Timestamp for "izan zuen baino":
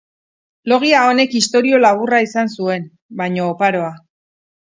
2.29-3.45